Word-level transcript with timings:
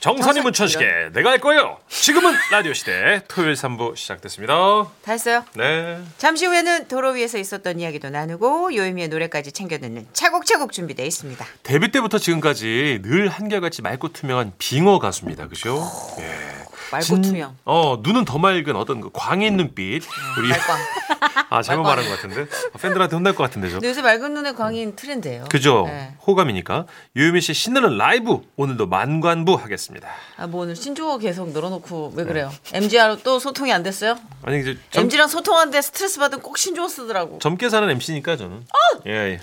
정선이 0.00 0.42
문천식의 0.42 1.12
내가 1.12 1.30
할 1.30 1.40
거예요. 1.40 1.78
지금은 1.88 2.32
라디오 2.52 2.72
시대 2.72 3.20
토요일 3.26 3.54
3부 3.54 3.96
시작됐습니다. 3.96 4.54
다 5.02 5.12
했어요. 5.12 5.44
네. 5.54 6.00
잠시 6.18 6.46
후에는 6.46 6.86
도로 6.86 7.10
위에서 7.10 7.36
있었던 7.36 7.80
이야기도 7.80 8.08
나누고 8.08 8.76
요요미의 8.76 9.08
노래까지 9.08 9.50
챙겨 9.50 9.76
듣는 9.78 10.06
차곡차곡 10.12 10.70
준비되어 10.70 11.04
있습니다. 11.04 11.44
데뷔 11.64 11.90
때부터 11.90 12.18
지금까지 12.18 13.00
늘 13.02 13.28
한결같이 13.28 13.82
맑고 13.82 14.12
투명한 14.12 14.52
빙어 14.58 15.00
가수입니다. 15.00 15.48
그죠? 15.48 15.82
예. 16.20 16.58
맑고 16.92 17.04
진- 17.04 17.22
투명. 17.22 17.56
어, 17.64 17.98
눈은 18.02 18.24
더 18.24 18.38
맑은 18.38 18.76
어떤 18.76 19.00
그 19.00 19.10
광인 19.12 19.56
눈빛. 19.56 20.02
우리 20.38 20.48
말광. 20.48 20.78
아, 21.50 21.62
잘못 21.62 21.82
말한 21.84 22.04
것 22.06 22.16
같은데. 22.16 22.42
아, 22.74 22.78
팬들한테 22.78 23.16
혼날 23.16 23.34
것 23.34 23.42
같은데 23.44 23.68
저. 23.68 23.74
근데 23.76 23.88
요새 23.88 24.02
맑은 24.02 24.34
눈의 24.34 24.54
광인 24.54 24.96
트렌드예요. 24.96 25.44
그죠? 25.50 25.84
네. 25.86 26.14
호감이니까. 26.26 26.86
유유미 27.16 27.40
씨 27.40 27.54
신나는 27.54 27.96
라이브 27.96 28.40
오늘도 28.56 28.86
만관부 28.86 29.54
하겠습니다. 29.54 30.08
아, 30.36 30.46
뭐 30.46 30.62
오늘 30.62 30.76
신조어 30.76 31.18
계속 31.18 31.50
늘어놓고 31.52 32.12
왜 32.16 32.24
그래요? 32.24 32.52
MG랑 32.72 33.20
또 33.24 33.38
소통이 33.38 33.72
안 33.72 33.82
됐어요? 33.82 34.18
아니 34.42 34.60
이제 34.60 34.76
젊, 34.90 35.04
MG랑 35.04 35.28
소통하는데 35.28 35.80
스트레스 35.80 36.18
받으면 36.18 36.42
꼭 36.42 36.58
신조어 36.58 36.88
쓰더라고. 36.88 37.38
젊게 37.38 37.68
사는 37.70 37.88
MC니까 37.88 38.36
저는. 38.36 38.64
예, 39.06 39.10
예. 39.12 39.40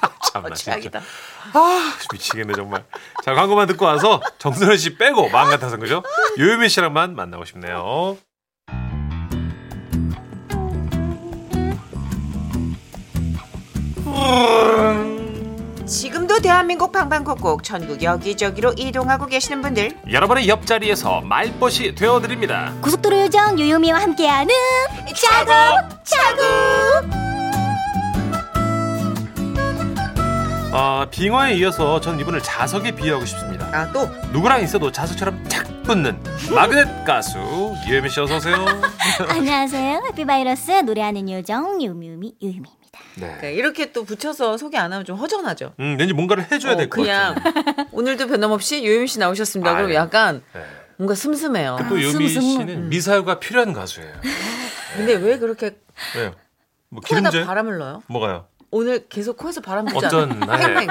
참나 0.32 0.48
어, 0.48 0.54
진짜. 0.54 0.72
최악이다. 0.72 1.00
아, 1.52 1.94
미치겠네 2.12 2.54
정말. 2.54 2.84
자 3.24 3.34
광고만 3.34 3.66
듣고 3.68 3.84
와서 3.84 4.20
정선혜 4.38 4.76
씨 4.76 4.96
빼고 4.96 5.28
마음 5.30 5.50
같아서 5.50 5.76
그죠? 5.76 6.02
유유미 6.38 6.68
씨랑만 6.68 7.14
만나고 7.14 7.44
싶네요. 7.44 8.16
지금도 15.86 16.40
대한민국 16.40 16.90
방방곡곡 16.90 17.62
전국 17.62 18.02
여기저기로 18.02 18.74
이동하고 18.76 19.26
계시는 19.26 19.62
분들 19.62 19.96
여러분의 20.10 20.48
옆자리에서 20.48 21.20
말벗이 21.20 21.94
되어드립니다. 21.94 22.74
고속도로 22.82 23.20
요정 23.22 23.58
요요미와 23.58 24.00
함께하는 24.00 24.52
차곡 25.14 26.04
차곡 26.04 27.25
아, 30.78 31.06
빙어에 31.10 31.54
이어서 31.54 31.98
저는 32.02 32.20
이분을 32.20 32.42
자석에 32.42 32.90
비유하고 32.94 33.24
싶습니다. 33.24 33.66
아 33.72 33.90
또 33.92 34.06
누구랑 34.30 34.62
있어도 34.62 34.92
자석처럼 34.92 35.48
착 35.48 35.64
붙는 35.84 36.22
마그넷 36.54 37.02
가수 37.06 37.38
유유미 37.88 38.10
씨 38.10 38.20
어서 38.20 38.36
오세요. 38.36 38.56
안녕하세요 39.26 40.02
해피바이러스 40.08 40.70
노래하는 40.82 41.30
요정 41.30 41.82
요미요미 41.82 42.34
요요미입니다 42.42 42.98
네. 43.16 43.38
네, 43.40 43.54
이렇게 43.54 43.90
또 43.92 44.04
붙여서 44.04 44.58
소개 44.58 44.76
안 44.76 44.92
하면 44.92 45.06
좀 45.06 45.16
허전하죠. 45.16 45.72
음, 45.80 45.96
왠지 45.98 46.12
뭔가를 46.12 46.50
해줘야 46.52 46.74
어, 46.74 46.76
될 46.76 46.90
것 46.90 47.00
그냥 47.00 47.34
같아요. 47.36 47.86
오늘도 47.92 48.26
변함없이 48.26 48.84
요요미 48.84 49.06
씨 49.06 49.18
나오셨습니다. 49.18 49.72
그럼 49.72 49.86
아유. 49.86 49.94
약간 49.94 50.42
네. 50.52 50.60
뭔가 50.98 51.14
슴슴해요. 51.14 51.76
또 51.88 51.98
유미 51.98 52.28
스무스무. 52.28 52.40
씨는 52.42 52.88
미사여구가 52.90 53.38
필요한 53.38 53.72
가수예요. 53.72 54.12
근데 54.96 55.14
왜 55.14 55.38
그렇게 55.38 55.78
왜요? 56.16 56.34
뭐 56.90 57.00
코에다 57.00 57.30
기름제? 57.30 57.46
바람을 57.46 57.78
넣어요? 57.78 58.02
뭐가요? 58.08 58.46
오늘 58.76 59.06
계속 59.08 59.38
코에서 59.38 59.62
바람 59.62 59.86
불지 59.86 60.04
어쩐? 60.04 60.38
나의 60.40 60.74
팽팽. 60.74 60.88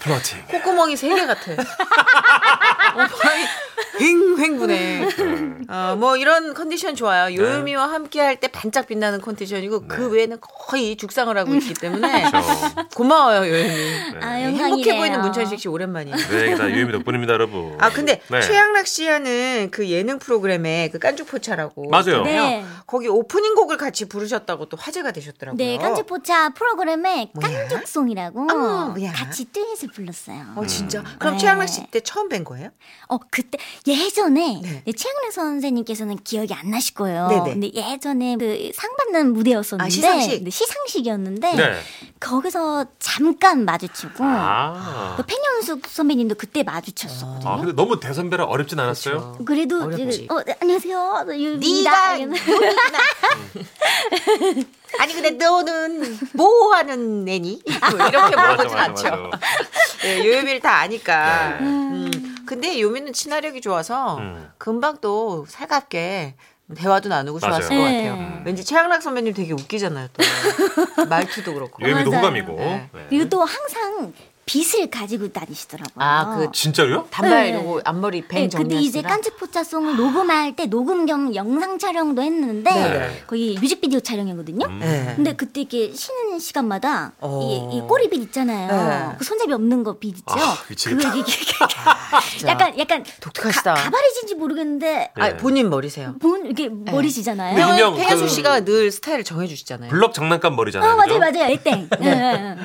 flirting. 0.00 0.44
콧구멍이 0.48 0.96
세 0.96 1.08
개 1.08 1.24
같아. 1.24 1.52
어, 1.54 3.06
바람이 3.06 3.44
횡횡 4.00 4.58
부네. 4.58 5.08
어, 5.68 5.96
뭐 5.98 6.16
이런 6.16 6.54
컨디션 6.54 6.94
좋아요. 6.94 7.34
요요미와 7.34 7.90
함께 7.92 8.20
할 8.20 8.38
때 8.38 8.46
반짝 8.48 8.86
빛나는 8.86 9.20
컨디션이고 9.20 9.88
그 9.88 10.08
외에는 10.10 10.38
거의 10.40 10.96
죽상을 10.96 11.36
하고 11.36 11.54
있기 11.56 11.74
때문에 11.74 12.22
그렇죠. 12.30 12.48
고마워요 12.94 13.48
요요미. 13.50 13.74
아 14.22 14.28
행복해 14.34 14.60
영광이네요 14.60 14.96
보이는 15.00 15.20
문천식 15.22 15.58
씨 15.58 15.68
오랜만이에요. 15.68 16.16
네, 16.16 16.46
이게 16.46 16.54
다 16.54 16.70
유미 16.70 16.92
덕분입니다, 16.92 17.32
여러분. 17.32 17.76
아 17.80 17.90
근데 17.90 18.20
네. 18.28 18.40
최양락 18.40 18.86
씨 18.86 19.06
하는 19.08 19.70
그 19.72 19.88
예능 19.88 20.18
프로그램에 20.20 20.88
그 20.92 20.98
깐죽포차라고 21.00 21.88
맞아요. 21.90 22.00
있잖아요. 22.22 22.42
네. 22.42 22.64
거기 22.86 23.08
오프닝 23.08 23.54
곡을 23.56 23.76
같이 23.76 24.08
부르셨다고 24.08 24.66
또 24.68 24.76
화제가 24.76 25.10
되셨더라고요. 25.10 25.56
네 25.58 25.78
깐죽포차 25.78 26.50
프로그램에 26.50 27.30
뭐야? 27.34 27.58
깐죽송이라고 27.68 28.40
어, 28.50 28.84
뭐야? 28.96 29.12
같이 29.12 29.46
듀엣을 29.46 29.88
불렀어요 29.92 30.52
어 30.54 30.64
진짜. 30.66 31.02
그럼 31.18 31.34
네. 31.34 31.38
최양락 31.40 31.68
씨 31.68 31.78
때 31.90 32.00
처음 32.00 32.28
뵌 32.28 32.44
거예요? 32.44 32.68
어 33.08 33.18
그때 33.30 33.58
예전에 33.88 34.60
네. 34.62 34.82
네, 34.84 34.92
최양래 34.92 35.30
선생님께서는 35.30 36.16
기억이 36.24 36.52
안 36.54 36.70
나실 36.70 36.94
거예요. 36.94 37.28
네네. 37.28 37.50
근데 37.50 37.70
예전에 37.74 38.36
그 38.36 38.70
상 38.74 38.90
받는 38.96 39.32
무대였었는데 39.32 39.86
아, 39.86 39.90
시상식? 39.90 40.44
네, 40.44 40.50
시상식이었는데 40.50 41.54
네. 41.54 41.74
거기서 42.20 42.86
잠깐 42.98 43.64
마주치고 43.64 44.24
아. 44.24 45.14
그 45.16 45.22
팽현숙 45.24 45.86
선배님도 45.88 46.34
그때 46.36 46.62
마주쳤었거든요. 46.62 47.48
아, 47.50 47.56
근데 47.56 47.72
너무 47.72 47.98
대선배라 48.00 48.44
어렵진 48.44 48.78
않았어요? 48.78 49.18
그렇죠. 49.38 49.44
그래도 49.44 49.82
어렵지. 49.84 50.28
어, 50.30 50.42
네, 50.44 50.56
안녕하세요. 50.60 51.14
저 51.18 51.24
네가 51.24 51.38
유입니다. 51.38 52.16
누구나. 52.18 52.38
아니 54.98 55.12
근데 55.12 55.30
너는 55.30 56.18
뭐 56.32 56.74
하는 56.74 57.28
애니? 57.28 57.62
뭐 57.96 58.08
이렇게 58.08 58.36
물어보진 58.36 58.78
않죠. 58.78 59.30
네, 60.02 60.26
요요미를 60.26 60.60
다 60.60 60.78
아니까. 60.78 61.58
네. 61.58 61.66
음. 61.66 62.27
근데 62.48 62.80
요미는 62.80 63.12
친화력이 63.12 63.60
좋아서 63.60 64.16
음. 64.16 64.50
금방 64.56 64.96
또 65.02 65.44
살갑게 65.48 66.34
대화도 66.74 67.10
나누고 67.10 67.40
맞아요. 67.42 67.60
좋았을 67.60 67.76
것 67.76 67.84
네. 67.84 68.08
같아요. 68.08 68.42
왠지 68.46 68.64
최양락 68.64 69.02
선배님 69.02 69.34
되게 69.34 69.52
웃기잖아요. 69.52 70.08
또 70.14 71.04
말투도 71.08 71.52
그렇고. 71.52 71.82
맞아요. 71.82 72.06
호감이고. 72.06 72.52
네. 72.56 72.88
네. 72.94 73.06
그리고 73.10 73.28
또 73.28 73.44
항상 73.44 74.14
빗을 74.46 74.88
가지고 74.88 75.30
다니시더라고요. 75.30 75.94
아, 76.02 76.36
그 76.38 76.50
진짜요? 76.52 77.06
단발 77.10 77.42
네. 77.44 77.48
이러고 77.50 77.82
앞머리 77.84 78.26
뱅 78.26 78.48
네, 78.48 78.56
근데 78.56 78.76
이제. 78.76 79.02
깐츠포차송을 79.02 79.96
녹음할 79.96 80.56
때 80.56 80.64
녹음 80.64 81.04
겸 81.04 81.34
영상 81.34 81.78
촬영도 81.78 82.22
했는데 82.22 82.70
네. 82.70 83.24
거기 83.26 83.58
뮤직비디오 83.60 84.00
촬영이거든요. 84.00 84.64
음. 84.66 84.78
네. 84.78 85.12
근데 85.16 85.34
그때 85.36 85.60
이렇게 85.60 85.92
쉬는 85.92 86.38
시간마다 86.38 87.12
어. 87.20 87.40
이, 87.42 87.76
이 87.76 87.80
꼬리빗 87.82 88.22
있잖아요. 88.22 88.68
네. 89.10 89.16
그 89.18 89.24
손잡이 89.24 89.52
없는 89.52 89.84
거 89.84 89.98
빗 89.98 90.16
있죠. 90.16 90.24
아. 90.28 90.56
그거 90.66 90.72
이게 90.72 91.24
진짜 91.24 91.66
약간 92.46 92.78
약간 92.78 93.04
독특하시다. 93.20 93.74
가, 93.74 93.82
가발이신지 93.84 94.34
모르겠는데 94.36 95.12
네. 95.16 95.22
아, 95.22 95.36
본인 95.36 95.70
머리세요. 95.70 96.14
본 96.20 96.46
이게 96.46 96.68
머리시잖아요. 96.68 97.56
네. 97.56 97.62
일명 97.76 97.96
팽현수 97.96 98.24
그- 98.24 98.28
씨가 98.28 98.60
늘 98.64 98.90
스타일을 98.90 99.24
정해주시잖아요. 99.24 99.90
블럭 99.90 100.14
장난감 100.14 100.56
머리잖아요. 100.56 100.90
어 100.92 100.96
맞아요? 100.96 101.18
맞아요 101.18 101.44
애땡. 101.52 101.88
네. 102.00 102.14
네. 102.14 102.56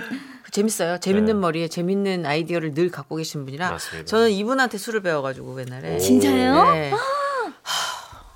그 0.44 0.52
재밌어요. 0.52 1.00
재밌는 1.00 1.26
네. 1.28 1.34
머리에 1.34 1.68
재밌는 1.68 2.26
아이디어를 2.26 2.74
늘 2.74 2.90
갖고 2.92 3.16
계신 3.16 3.46
분이라 3.46 3.72
맞습니다. 3.72 4.06
저는 4.08 4.32
이분한테 4.32 4.78
술을 4.78 5.02
배워가지고 5.02 5.60
옛날에. 5.62 5.96
오. 5.96 6.00
진짜요? 6.00 6.72
네. 6.74 6.92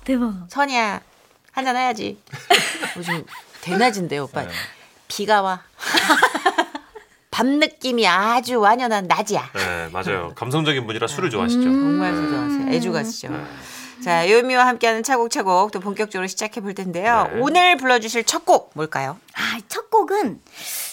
대박. 0.04 0.34
선이야 0.48 1.00
한잔 1.52 1.76
해야지. 1.76 2.18
요즘 2.96 3.24
대낮인데 3.60 4.18
오빠 4.18 4.42
네. 4.42 4.48
비가 5.08 5.42
와. 5.42 5.62
밤 7.38 7.60
느낌이 7.60 8.04
아주 8.04 8.58
완연한 8.58 9.06
낮이야. 9.06 9.50
네, 9.54 9.88
맞아요. 9.92 10.32
감성적인 10.34 10.88
분이라 10.88 11.06
술을 11.06 11.30
좋아하시죠. 11.30 11.62
정말 11.62 12.12
좋아하세요. 12.12 12.68
애주가시죠. 12.74 13.28
자, 14.02 14.28
요미와 14.28 14.66
함께하는 14.66 15.04
차곡차곡 15.04 15.70
또 15.70 15.78
본격적으로 15.78 16.26
시작해 16.26 16.60
볼 16.60 16.74
텐데요. 16.74 17.30
네. 17.32 17.40
오늘 17.40 17.76
불러주실 17.76 18.24
첫 18.24 18.44
곡 18.44 18.72
뭘까요? 18.74 19.18
아, 19.36 19.60
첫 19.68 19.88
곡은 19.88 20.40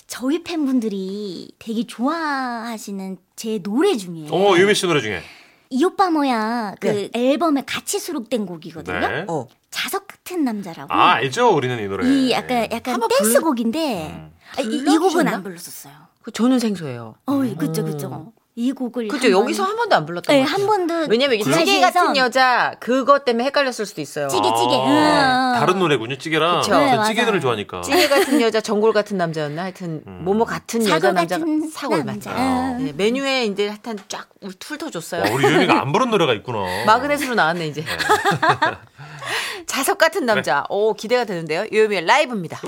저희 0.05 0.43
팬분들이 0.43 1.49
되게 1.57 1.87
좋아하시는 1.87 3.17
제 3.35 3.57
노래 3.63 3.97
중에 3.97 4.27
어, 4.29 4.55
유미 4.55 4.75
씨 4.75 4.85
노래 4.85 5.01
중에. 5.01 5.23
이 5.71 5.83
오빠 5.83 6.11
뭐야 6.11 6.75
그 6.79 6.87
네. 6.87 7.09
앨범에 7.31 7.63
같이 7.65 7.97
수록된 7.97 8.45
곡이거든요. 8.45 8.99
네. 8.99 9.25
어. 9.27 9.47
자석 9.71 10.07
같은 10.07 10.43
남자라고. 10.43 10.93
아, 10.93 11.13
알죠? 11.13 11.55
우리는 11.55 11.83
이 11.83 11.87
노래. 11.87 12.07
이 12.07 12.29
약간 12.31 12.67
약간 12.71 13.01
댄스곡인데 13.17 14.11
음. 14.13 14.31
아, 14.57 14.61
이, 14.61 14.75
이 14.87 14.97
곡은? 14.99 15.27
안 15.27 15.41
불렀었어요. 15.41 16.05
그 16.25 16.31
저는 16.31 16.57
생소해요. 16.57 17.13
어, 17.27 17.37
그죠 17.55 17.85
그죠. 17.85 18.31
이 18.55 18.71
곡을 18.71 19.09
그죠? 19.09 19.27
한 19.27 19.31
여기서 19.43 19.61
번- 19.63 19.69
한 19.69 19.77
번도 19.77 19.95
안 19.97 20.05
불렀던 20.07 20.33
네, 20.35 20.41
것 20.43 20.49
같아요. 20.49 20.59
한 20.63 20.87
번도 20.87 21.11
왜냐면 21.11 21.37
이게? 21.39 21.43
찌개 21.53 21.79
같은 21.81 22.15
여자 22.17 22.73
그것 22.79 23.25
때문에 23.25 23.43
헷갈렸을 23.43 23.85
수도 23.85 24.01
있어요. 24.01 24.27
찌개 24.29 24.41
찌개. 24.43 24.75
아, 24.75 25.51
응. 25.53 25.59
다른 25.59 25.77
노래군요, 25.77 26.17
찌개랑. 26.17 26.61
그쵸. 26.61 26.71
저 26.71 26.79
네, 26.79 26.89
찌개 27.05 27.21
맞아요. 27.21 27.25
노래 27.27 27.39
좋아하니까. 27.41 27.81
찌개 27.81 28.07
같은 28.07 28.41
여자, 28.41 28.59
전골 28.61 28.91
같은 28.93 29.17
남자였나? 29.17 29.61
하여튼 29.63 30.01
음. 30.07 30.21
뭐뭐 30.23 30.45
같은 30.45 30.87
여자 30.87 31.11
남자 31.11 31.37
같은 31.37 31.69
사골 31.69 32.05
남자. 32.05 32.31
응. 32.35 32.85
네, 32.85 32.93
메뉴에 32.93 33.45
이제 33.45 33.67
하여튼 33.67 33.97
쫙 34.07 34.27
훑어줬어요. 34.41 35.21
와, 35.21 35.29
우리 35.31 35.43
유미가 35.45 35.79
안 35.81 35.91
부른 35.91 36.09
노래가 36.09 36.33
있구나. 36.33 36.59
마그넷으로 36.87 37.35
나왔네 37.35 37.67
이제. 37.67 37.85
자석 39.67 39.99
같은 39.99 40.25
남자. 40.25 40.63
오 40.69 40.93
기대가 40.95 41.25
되는데요. 41.25 41.65
요요미의 41.71 42.05
라이브입니다. 42.05 42.61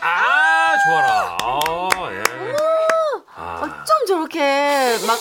아, 0.00 0.43
좋아라. 0.84 1.38
아, 1.40 1.88
예. 2.12 2.22
아. 3.36 3.60
어쩜 3.62 4.06
저렇게 4.06 4.96
막 5.06 5.18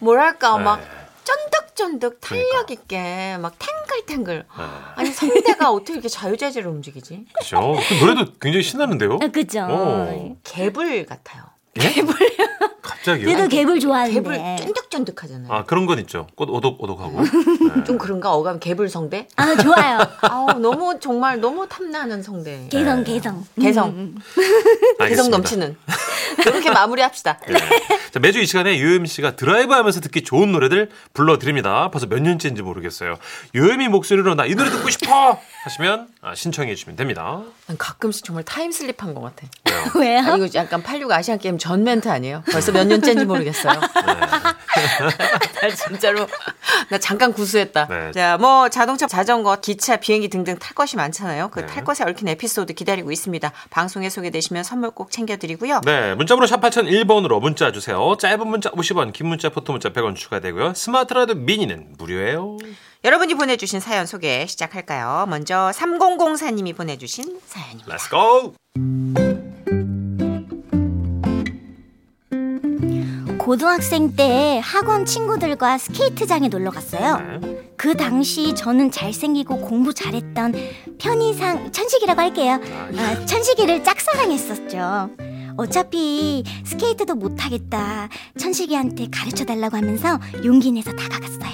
뭐랄까 0.00 0.58
네. 0.58 0.64
막 0.64 0.80
쫀득쫀득 1.24 2.20
그러니까. 2.20 2.50
탄력 2.50 2.70
있게 2.70 3.36
막 3.38 3.54
탱글탱글. 3.58 4.44
네. 4.58 4.64
아니 4.96 5.10
성대가 5.10 5.70
어떻게 5.70 5.94
이렇게 5.94 6.08
자유자재로 6.08 6.70
움직이지? 6.70 7.26
그죠. 7.38 7.76
그 7.88 7.94
노래도 8.04 8.32
굉장히 8.40 8.62
신나는데요. 8.62 9.18
아, 9.22 9.28
그죠. 9.28 10.36
개불 10.44 11.06
같아요. 11.06 11.44
예? 11.80 11.88
개불. 11.90 12.14
갑자기요? 13.04 13.28
얘도 13.28 13.48
개불 13.48 13.78
좋아하는데. 13.80 14.14
개불 14.14 14.36
쫀득쫀득하잖아요. 14.56 15.52
아 15.52 15.64
그런 15.64 15.84
건 15.84 15.98
있죠. 16.00 16.26
꽃 16.34 16.48
오독오독하고. 16.48 17.20
좀 17.84 17.98
그런가 17.98 18.32
어감 18.32 18.58
개불 18.58 18.88
성대? 18.88 19.28
아, 19.36 19.54
좋아요. 19.56 19.98
아우 20.22 20.58
너무 20.58 20.98
정말 20.98 21.38
너무 21.38 21.68
탐나는 21.68 22.22
성대. 22.22 22.66
개성, 22.70 23.04
개성. 23.04 23.44
개성. 23.60 23.88
음, 23.90 24.14
알겠습니다. 24.98 25.06
개성 25.08 25.30
넘치는. 25.30 25.76
이렇게 26.46 26.70
마무리합시다. 26.70 27.38
네. 27.46 27.54
자, 28.10 28.18
매주 28.20 28.40
이 28.40 28.46
시간에 28.46 28.80
요요미 28.80 29.06
씨가 29.08 29.36
드라이브하면서 29.36 30.00
듣기 30.00 30.22
좋은 30.24 30.50
노래들 30.52 30.88
불러드립니다. 31.12 31.90
벌써 31.90 32.06
몇 32.06 32.20
년째인지 32.22 32.62
모르겠어요. 32.62 33.18
요요미 33.54 33.88
목소리로 33.88 34.34
나 34.34 34.44
이 34.44 34.54
노래 34.54 34.68
듣고 34.70 34.90
싶어 34.90 35.38
하시면 35.64 36.08
아, 36.20 36.34
신청해 36.34 36.74
주시면 36.74 36.96
됩니다. 36.96 37.40
난 37.66 37.76
가끔씩 37.78 38.24
정말 38.24 38.44
time 38.44 38.69
slip한 38.69 39.14
것 39.14 39.22
같아. 39.22 39.46
왜요? 39.96 40.20
왜요? 40.20 40.32
아, 40.32 40.36
이거 40.36 40.48
약간 40.54 40.82
86 40.82 41.10
아시안 41.12 41.38
게임 41.38 41.58
전 41.58 41.84
멘트 41.84 42.08
아니에요? 42.08 42.42
벌써 42.50 42.72
몇 42.72 42.86
년째인지 42.86 43.24
모르겠어요. 43.24 43.74
나 45.60 45.68
진짜로 45.70 46.26
나 46.88 46.98
잠깐 46.98 47.32
구수했다. 47.32 47.86
네. 47.88 48.12
자, 48.12 48.36
뭐 48.38 48.68
자동차, 48.68 49.06
자전거, 49.06 49.56
기차, 49.56 49.96
비행기 49.96 50.28
등등 50.28 50.58
탈 50.58 50.74
것이 50.74 50.96
많잖아요. 50.96 51.48
그 51.48 51.60
네. 51.60 51.66
탈 51.66 51.84
것에 51.84 52.04
얽힌 52.04 52.28
에피소드 52.28 52.74
기다리고 52.74 53.10
있습니다. 53.12 53.52
방송에 53.70 54.10
소개되시면 54.10 54.64
선물 54.64 54.90
꼭 54.90 55.10
챙겨드리고요. 55.10 55.80
네, 55.84 56.14
문자번호 56.14 56.46
샵 56.46 56.60
8001번으로 56.60 57.40
문자 57.40 57.72
주세요. 57.72 58.16
짧은 58.18 58.46
문자 58.46 58.70
50원, 58.70 59.12
긴 59.12 59.28
문자, 59.28 59.48
포토 59.48 59.72
문자 59.72 59.90
100원 59.90 60.16
추가되고요. 60.16 60.74
스마트 60.74 61.14
라디오 61.14 61.34
미니는 61.36 61.94
무료예요. 61.98 62.58
여러분이 63.04 63.34
보내주신 63.34 63.80
사연 63.80 64.06
소개 64.06 64.46
시작할까요? 64.46 65.26
먼저 65.28 65.70
3004님이 65.74 66.74
보내주신 66.74 67.38
사연입니다. 67.46 67.96
Let's 67.96 68.10
go. 68.10 69.33
고등학생 73.44 74.16
때 74.16 74.58
학원 74.64 75.04
친구들과 75.04 75.76
스케이트장에 75.76 76.48
놀러 76.48 76.70
갔어요. 76.70 77.18
네. 77.40 77.70
그 77.76 77.94
당시 77.94 78.54
저는 78.54 78.90
잘생기고 78.90 79.58
공부 79.60 79.92
잘했던 79.92 80.54
편의상 80.98 81.70
천식이라고 81.70 82.20
할게요. 82.20 82.58
아, 82.96 83.26
천식이를 83.26 83.84
짝사랑했었죠. 83.84 85.10
어차피 85.58 86.42
스케이트도 86.64 87.14
못하겠다. 87.16 88.08
천식이한테 88.38 89.08
가르쳐 89.12 89.44
달라고 89.44 89.76
하면서 89.76 90.18
용기 90.44 90.72
내서 90.72 90.92
다가갔어요. 90.92 91.52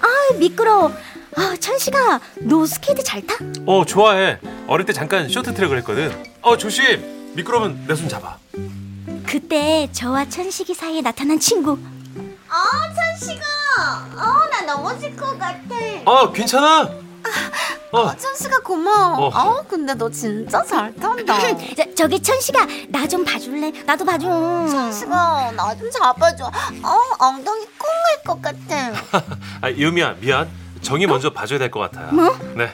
아 0.00 0.38
미끄러워. 0.38 0.90
아 1.36 1.54
천식아 1.60 2.18
너 2.40 2.64
스케이트 2.64 3.04
잘 3.04 3.20
타? 3.26 3.34
어, 3.66 3.84
좋아해. 3.84 4.38
어릴 4.68 4.86
때 4.86 4.94
잠깐 4.94 5.28
쇼트트랙을 5.28 5.76
했거든. 5.78 6.10
어, 6.40 6.56
조심. 6.56 7.32
미끄러우면 7.36 7.84
내 7.86 7.94
손 7.94 8.08
잡아. 8.08 8.38
그때 9.26 9.88
저와 9.92 10.28
천식이 10.28 10.74
사이에 10.74 11.00
나타난 11.02 11.38
친구. 11.38 11.72
어, 11.72 12.94
천식아. 12.94 13.42
어, 14.16 14.48
나 14.50 14.62
넘어질 14.62 15.16
것 15.16 15.38
같아. 15.38 15.60
어, 16.04 16.32
괜찮아. 16.32 16.88
어, 17.92 18.16
천식아 18.16 18.60
고마워. 18.60 19.26
어. 19.26 19.28
어, 19.28 19.62
근데 19.68 19.94
너 19.94 20.08
진짜 20.10 20.62
잘 20.64 20.94
탄다. 20.94 21.38
저, 21.76 21.94
저기 21.94 22.20
천식아 22.22 22.66
나 22.88 23.06
좀 23.06 23.24
봐줄래? 23.24 23.72
나도 23.84 24.04
봐줘. 24.04 24.26
천식아, 24.68 25.52
나 25.56 25.74
좀 25.76 25.90
잡아줘. 25.90 26.46
어, 26.46 27.00
엉덩이 27.18 27.66
꽁할 27.78 28.22
것 28.24 28.40
같아. 28.42 28.92
아, 29.60 29.70
유미야, 29.70 30.16
미안. 30.20 30.48
정이 30.82 31.06
먼저 31.06 31.30
봐줘야 31.32 31.58
될 31.58 31.70
것 31.70 31.80
같아요. 31.80 32.12
뭐? 32.12 32.36
네. 32.54 32.72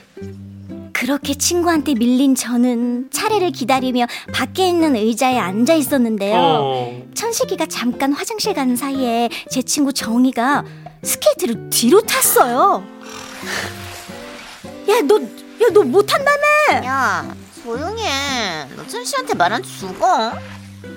그렇게 1.03 1.35
친구한테 1.35 1.95
밀린 1.95 2.37
저는 2.37 3.11
차례를 3.11 3.51
기다리며 3.51 4.07
밖에 4.33 4.69
있는 4.69 4.95
의자에 4.95 5.37
앉아 5.37 5.75
있었는데요. 5.75 6.37
어, 6.39 7.03
천식이가 7.13 7.67
잠깐 7.67 8.13
화장실 8.13 8.55
가는 8.55 8.77
사이에 8.77 9.29
제 9.51 9.63
친구 9.63 9.93
정이가 9.93 10.63
스케이트를 11.03 11.71
뒤로 11.71 12.03
탔어요. 12.03 12.85
야, 14.91 15.01
너, 15.09 15.17
야, 15.21 15.73
너 15.73 15.83
못한다며? 15.83 16.41
야, 16.85 17.35
조용히 17.65 18.05
해. 18.05 18.69
너 18.77 18.87
천식한테 18.87 19.35
말한 19.35 19.61
죽어. 19.65 20.33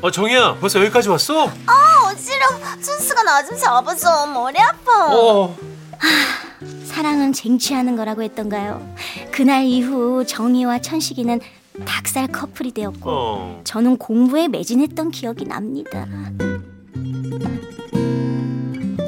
어, 0.03 0.11
정이야, 0.11 0.57
벌써 0.59 0.81
여기까지 0.81 1.09
왔어? 1.09 1.45
어, 1.45 1.49
싫어. 2.15 2.79
천식아, 2.79 3.23
나좀 3.23 3.57
잡아줘. 3.57 4.27
머리 4.27 4.59
아파. 4.59 5.15
어. 5.15 5.57
사랑은 6.85 7.33
쟁취하는 7.33 7.95
거라고 7.97 8.21
했던가요? 8.21 8.95
그날 9.35 9.65
이후 9.65 10.23
정이와 10.25 10.79
천식이는 10.79 11.41
닭살 11.83 12.27
커플이 12.27 12.71
되었고 12.71 13.11
어. 13.11 13.61
저는 13.65 13.97
공부에 13.97 14.47
매진했던 14.47 15.11
기억이 15.11 15.43
납니다. 15.43 16.07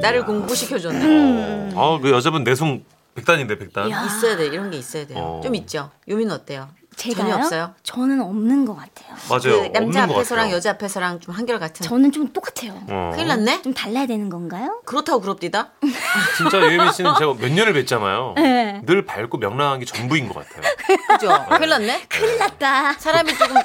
나를 0.01 0.25
공부시켜줬네. 0.25 1.05
음. 1.05 1.71
아, 1.77 1.97
그 2.01 2.11
여자분 2.11 2.43
내숭 2.43 2.83
백단인데 3.15 3.57
백단. 3.57 3.89
야. 3.89 4.05
있어야 4.05 4.35
돼. 4.35 4.47
이런 4.47 4.69
게 4.69 4.77
있어야 4.77 5.07
돼요. 5.07 5.17
어. 5.17 5.41
좀 5.41 5.55
있죠. 5.55 5.91
유미는 6.09 6.35
어때요? 6.35 6.67
제가요? 6.97 7.23
전혀 7.29 7.35
없어요? 7.37 7.73
저는 7.83 8.21
없는 8.21 8.65
것 8.65 8.75
같아요. 8.75 9.15
맞아요. 9.29 9.61
그 9.61 9.71
남자 9.71 10.03
앞에서랑. 10.03 10.51
여자 10.51 10.71
앞에서랑 10.71 11.19
좀 11.19 11.33
한결 11.35 11.59
같은. 11.59 11.85
저는 11.85 12.11
좀 12.11 12.33
똑같아요. 12.33 12.73
어. 12.89 13.11
큰일 13.13 13.27
났네? 13.27 13.61
좀 13.61 13.73
달라야 13.73 14.07
되는 14.07 14.29
건가요? 14.29 14.81
그렇다고 14.83 15.21
그럽디다. 15.21 15.69
진짜 16.37 16.57
유혜민 16.59 16.91
씨는 16.91 17.13
제가 17.19 17.35
몇 17.35 17.51
년을 17.51 17.73
뵀잖아요. 17.73 18.33
네. 18.35 18.81
늘 18.85 19.05
밝고 19.05 19.37
명랑한 19.37 19.79
게 19.79 19.85
전부인 19.85 20.27
것 20.27 20.43
같아요. 20.47 20.73
그죠? 21.09 21.45
큰일 21.55 21.69
났네? 21.69 22.05
큰일 22.09 22.37
났다. 22.39 22.93
사람이 22.93 23.37
조금 23.37 23.55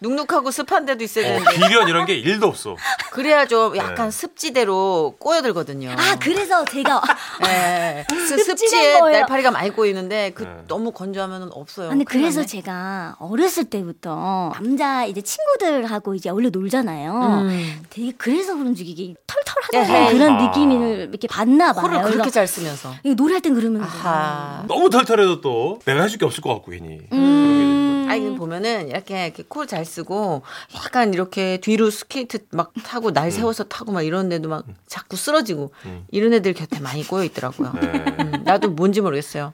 눅눅하고 0.00 0.50
습한 0.50 0.86
데도 0.86 1.02
있어야 1.04 1.26
어, 1.26 1.38
되는데. 1.38 1.54
비련 1.66 1.88
이런 1.88 2.06
게 2.06 2.14
일도 2.14 2.46
없어. 2.46 2.76
그래야 3.10 3.46
좀 3.46 3.76
약간 3.76 4.10
네. 4.10 4.10
습지대로 4.10 5.16
꼬여들거든요. 5.18 5.90
아 5.90 6.16
그래서 6.20 6.64
제가 6.64 7.02
예. 7.46 8.04
습- 8.10 8.38
습지된 8.38 8.56
습지에 8.56 9.00
거예요. 9.00 9.18
날파리가 9.20 9.50
많이 9.50 9.70
꼬이는데 9.70 10.32
그 10.34 10.44
네. 10.44 10.50
너무 10.68 10.92
건조하면 10.92 11.50
없어요. 11.52 11.90
아니 11.90 12.04
그래서. 12.04 12.44
제가 12.44 13.16
어렸을 13.18 13.64
때부터 13.64 14.52
남자 14.54 15.04
이제 15.04 15.20
친구들하고 15.20 16.14
이제 16.14 16.30
어울려 16.30 16.48
놀잖아요. 16.50 17.12
음. 17.42 17.82
되게 17.90 18.12
그래서 18.16 18.54
그런지 18.56 18.84
이게 18.84 19.14
털털하다는 19.26 19.94
에헤이. 20.02 20.12
그런 20.12 20.32
아. 20.34 20.42
느낌을 20.46 21.08
이렇게 21.10 21.26
받나 21.28 21.72
봐요. 21.72 21.82
코를 21.82 22.02
그렇게 22.02 22.30
잘 22.30 22.46
쓰면서. 22.46 22.94
이거 23.02 23.14
노래할 23.14 23.40
땐 23.42 23.54
그러면 23.54 23.82
아하. 23.82 24.64
너무 24.68 24.88
털털해도 24.88 25.40
또 25.40 25.78
내가 25.84 26.02
해줄 26.02 26.18
게 26.18 26.24
없을 26.24 26.42
것 26.42 26.54
같고 26.54 26.70
괜히. 26.70 27.00
음. 27.12 27.67
아니 28.10 28.22
근데 28.22 28.38
보면은 28.38 28.88
이렇게, 28.88 29.26
이렇게 29.26 29.44
코 29.46 29.66
잘 29.66 29.84
쓰고 29.84 30.42
약간 30.76 31.12
이렇게 31.14 31.58
뒤로 31.58 31.90
스케이트 31.90 32.38
막 32.50 32.72
타고 32.84 33.12
날 33.12 33.30
세워서 33.30 33.64
타고 33.64 33.92
막 33.92 34.02
이런데도 34.02 34.48
막 34.48 34.64
자꾸 34.86 35.16
쓰러지고 35.16 35.72
음. 35.86 36.04
이런 36.10 36.32
애들 36.32 36.52
곁에 36.54 36.80
많이 36.80 37.06
꼬여 37.06 37.24
있더라고요. 37.24 37.72
네. 37.80 37.86
음, 38.20 38.42
나도 38.44 38.70
뭔지 38.70 39.00
모르겠어요. 39.00 39.52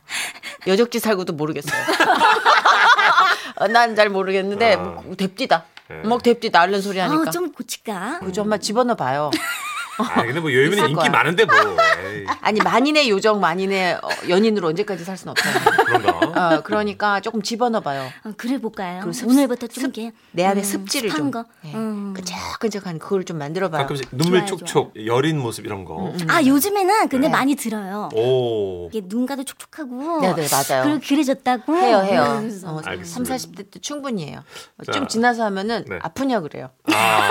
여적지 0.67 0.99
살고도 1.01 1.33
모르겠어요. 1.35 1.83
난 3.71 3.95
잘 3.95 4.09
모르겠는데 4.11 4.75
아. 4.75 4.79
뭐 4.79 5.15
뎁디다. 5.17 5.65
네. 5.91 5.97
막 6.09 6.23
뎁디다 6.23 6.61
앓는 6.61 6.81
소리 6.83 6.99
하니까. 6.99 7.25
아, 7.29 7.31
좀 7.31 7.53
고칠까? 7.53 8.21
그죠 8.21 8.43
엄마 8.43 8.59
집어넣어 8.59 8.97
봐요. 8.97 9.31
아 9.99 10.23
근데 10.23 10.41
뭐 10.41 10.51
있을 10.51 10.79
인기 10.79 10.95
거야. 10.95 11.11
많은데 11.11 11.45
뭐. 11.45 11.55
에이, 11.55 12.25
아니 12.41 12.61
만인의 12.61 13.09
요정 13.11 13.41
만인의 13.41 13.95
어, 13.95 14.09
연인으로 14.29 14.69
언제까지 14.69 15.05
살 15.05 15.17
수는 15.17 15.33
없잖아요. 15.33 15.85
그런가. 15.87 16.55
어, 16.57 16.61
그러니까 16.63 17.21
조금 17.21 17.43
집어넣어 17.43 17.81
봐요. 17.81 18.09
어, 18.25 18.33
그래 18.37 18.59
볼까요? 18.59 19.11
습- 19.13 19.29
오늘부터 19.29 19.67
좀 19.69 19.83
습- 19.85 19.97
이렇게 19.97 20.13
내 20.33 20.45
안에 20.45 20.61
음, 20.61 20.65
습지를 20.65 21.11
좀 21.11 21.31
거. 21.31 21.45
예, 21.65 21.73
음. 21.75 22.13
끈적끈적한 22.15 22.99
그걸 22.99 23.25
좀 23.25 23.39
만들어 23.39 23.69
봐요. 23.71 23.83
가끔씩 23.83 24.09
눈물 24.13 24.41
좋아요, 24.41 24.47
촉촉 24.47 24.93
여린 25.07 25.39
모습 25.39 25.65
이런 25.67 25.85
거. 25.85 26.13
아 26.29 26.43
요즘에는 26.43 27.09
근데 27.09 27.29
네. 27.29 27.33
많이 27.33 27.55
들어요. 27.55 28.09
오. 28.15 28.89
이게 28.93 29.03
눈가도 29.05 29.45
촉촉하고 29.45 30.21
네, 30.21 30.35
네, 30.35 30.47
맞아요. 30.51 30.85
그리고 30.85 31.01
그래졌다고 31.07 31.77
해요, 31.77 31.99
해요. 32.03 32.37
그래서 32.41 32.69
어, 32.75 32.83
알겠습니다. 32.85 33.39
3, 33.39 33.53
40대 33.53 33.71
때 33.71 33.81
충분히 33.81 34.27
해요. 34.29 34.41
어, 34.79 34.85
자. 34.85 34.93
좀 34.93 35.07
지나서 35.09 35.45
하면은 35.45 35.85
네. 35.89 35.99
아프냐 36.03 36.41
그래요. 36.41 36.71
아. 36.93 37.31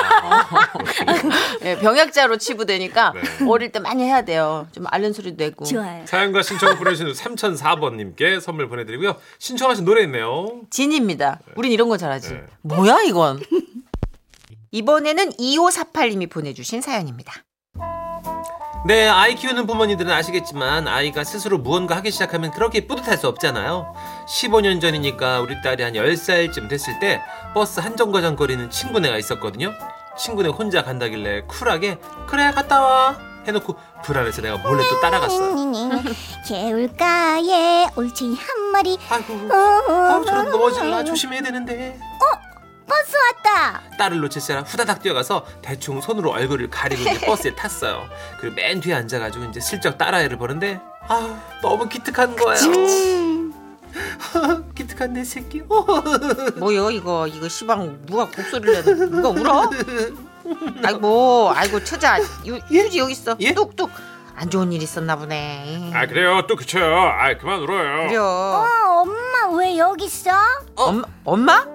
예, 1.64 1.78
병약자로 1.80 2.38
치 2.38 2.53
부되니까 2.56 3.14
네. 3.14 3.50
어릴 3.50 3.72
때 3.72 3.80
많이 3.80 4.04
해야 4.04 4.24
돼요. 4.24 4.68
좀 4.72 4.86
앓는 4.88 5.14
소리도 5.14 5.44
내고. 5.44 5.66
좋아요. 5.66 6.06
사연과 6.06 6.42
신청을 6.44 6.78
보내주신 6.78 7.12
3004번님께 7.14 8.40
선물 8.40 8.70
보내드리고요. 8.70 9.16
신청하신 9.40 9.86
노래 9.86 10.04
있네요. 10.04 10.62
진입니다. 10.70 11.40
우린 11.56 11.72
이런 11.72 11.90
거 11.90 11.98
잘하지. 11.98 12.30
네. 12.30 12.44
뭐야 12.62 13.02
이건? 13.04 13.42
이번에는 14.72 15.32
2548님이 15.34 16.30
보내주신 16.30 16.82
사연입니다. 16.82 17.34
네, 18.86 19.08
아이 19.08 19.36
키우는 19.36 19.66
부모님들은 19.66 20.12
아시겠지만 20.12 20.90
아이가 20.90 21.24
스스로 21.24 21.58
무언가 21.58 21.96
하기 21.98 22.12
시작하면 22.12 22.52
그렇게 22.52 22.86
뿌듯할 22.86 23.18
수 23.18 23.30
없잖아요. 23.30 23.94
15년 24.28 24.82
전이니까 24.82 25.40
우리 25.40 25.62
딸이 25.62 25.82
한 25.84 25.94
10살쯤 25.94 26.68
됐을 26.68 27.00
때 27.00 27.22
버스 27.54 27.80
한정거장 27.80 28.36
거리는 28.36 28.70
친구네가 28.70 29.18
있었거든요. 29.18 29.74
친구네 30.18 30.50
혼자 30.50 30.84
간다길래 30.84 31.42
쿨하게 31.48 31.98
그래 32.28 32.52
갔다 32.52 32.82
와 32.82 33.18
해놓고 33.46 33.76
불안해서 34.04 34.42
내가 34.42 34.58
몰래 34.58 34.84
또 34.90 35.00
따라갔어요. 35.02 36.02
개울가에 36.48 37.88
올챙이 37.96 38.38
한 38.38 38.72
마리 38.72 38.98
아이고, 39.10 39.34
어, 39.54 40.18
어, 40.18 40.24
저런 40.26 40.50
넘어질라 40.50 41.04
조심해야 41.04 41.42
되는데. 41.42 42.00
버스 42.86 43.16
왔다 43.16 43.82
딸을 43.98 44.20
놓칠 44.20 44.42
세라 44.42 44.62
후다닥 44.62 45.02
뛰어가서 45.02 45.46
대충 45.62 46.02
손으로 46.02 46.32
얼굴을 46.32 46.70
가리고 46.70 47.02
이제 47.02 47.26
버스에 47.26 47.56
탔어요. 47.56 48.04
그리고 48.40 48.56
맨 48.56 48.82
뒤에 48.82 48.94
앉아가지고 48.94 49.46
이제 49.46 49.60
슬쩍 49.62 49.98
딸아이를 49.98 50.38
보는데 50.38 50.82
아 51.08 51.42
너무 51.62 51.88
기특한 51.88 52.36
거예요. 52.36 52.62
기특한 54.84 55.14
내 55.14 55.24
새끼. 55.24 55.62
어. 55.70 55.86
뭐요 56.58 56.92
이거 56.92 57.28
이거 57.28 57.48
시방 57.48 58.06
누가 58.06 58.26
곡소리를 58.26 58.84
내는 58.86 59.12
누가 59.12 59.30
울어? 59.30 59.70
아이고 60.84 61.52
아이고 61.56 61.84
처자 61.84 62.20
유, 62.46 62.60
유지 62.70 63.00
여기 63.00 63.14
있어 63.14 63.36
예? 63.40 63.54
뚝뚝 63.54 63.90
안 64.36 64.50
좋은 64.50 64.74
일 64.74 64.82
있었나 64.82 65.16
보네 65.16 65.92
아 65.94 66.06
그래요 66.08 66.44
또 66.48 66.56
그쳐요. 66.56 66.84
아 66.96 67.38
그만 67.38 67.60
울어요. 67.62 68.08
그래요 68.08 68.24
어 68.24 68.68
엄마 69.04 69.56
왜 69.58 69.78
여기 69.78 70.06
있어? 70.06 70.32
엄, 70.76 71.04
엄마? 71.24 71.66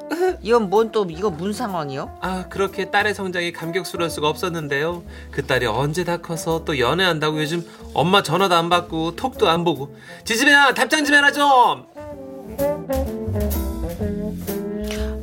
이건 0.43 0.69
뭔 0.69 0.91
또 0.93 1.07
이거 1.09 1.31
무슨 1.31 1.53
상황이요? 1.53 2.19
아 2.21 2.45
그렇게 2.51 2.91
딸의 2.91 3.15
성장이 3.15 3.53
감격스러울 3.53 4.11
수가 4.11 4.29
없었는데요. 4.29 5.03
그 5.31 5.47
딸이 5.47 5.67
언제 5.67 6.05
다 6.05 6.17
커서 6.19 6.65
또 6.65 6.79
연애한다고 6.79 7.41
요즘 7.41 7.65
엄마 7.95 8.23
전화도 8.23 8.55
안 8.55 8.69
받고 8.69 9.17
톡도 9.17 9.49
안 9.49 9.65
보고 9.65 9.97
지지배야 10.25 10.75
답장 10.75 11.05
좀 11.05 11.15
해라 11.15 11.31
좀. 11.33 11.87